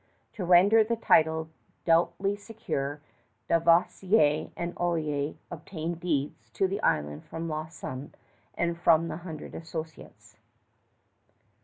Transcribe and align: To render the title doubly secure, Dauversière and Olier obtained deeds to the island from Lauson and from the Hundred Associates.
To 0.33 0.43
render 0.43 0.83
the 0.83 0.95
title 0.95 1.49
doubly 1.85 2.35
secure, 2.35 3.01
Dauversière 3.47 4.49
and 4.57 4.73
Olier 4.77 5.35
obtained 5.51 5.99
deeds 5.99 6.49
to 6.55 6.67
the 6.67 6.81
island 6.81 7.23
from 7.25 7.47
Lauson 7.47 8.15
and 8.55 8.79
from 8.79 9.09
the 9.09 9.17
Hundred 9.17 9.53
Associates. 9.53 10.37